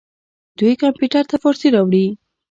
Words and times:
دوی 0.57 0.73
کمپیوټر 0.81 1.23
ته 1.31 1.35
فارسي 1.43 1.67
راوړې. 1.75 2.05